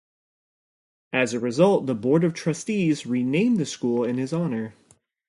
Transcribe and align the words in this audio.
As 1.13 1.31
a 1.35 1.39
result, 1.39 1.85
the 1.85 1.93
Board 1.93 2.23
of 2.23 2.33
Trustees 2.33 3.05
renamed 3.05 3.59
the 3.59 3.67
school 3.67 4.03
in 4.03 4.17
his 4.17 4.33
honor. 4.33 4.73